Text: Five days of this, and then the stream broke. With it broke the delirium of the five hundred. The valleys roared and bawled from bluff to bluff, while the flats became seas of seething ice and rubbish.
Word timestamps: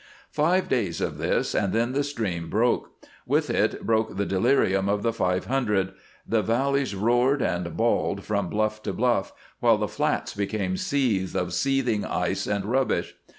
Five 0.31 0.67
days 0.67 0.99
of 0.99 1.19
this, 1.19 1.53
and 1.53 1.73
then 1.73 1.91
the 1.91 2.03
stream 2.03 2.49
broke. 2.49 2.89
With 3.27 3.51
it 3.51 3.85
broke 3.85 4.17
the 4.17 4.25
delirium 4.25 4.89
of 4.89 5.03
the 5.03 5.13
five 5.13 5.45
hundred. 5.45 5.93
The 6.27 6.41
valleys 6.41 6.95
roared 6.95 7.43
and 7.43 7.77
bawled 7.77 8.23
from 8.23 8.49
bluff 8.49 8.81
to 8.81 8.93
bluff, 8.93 9.31
while 9.59 9.77
the 9.77 9.87
flats 9.87 10.33
became 10.33 10.75
seas 10.75 11.35
of 11.35 11.53
seething 11.53 12.03
ice 12.03 12.47
and 12.47 12.65
rubbish. 12.65 13.13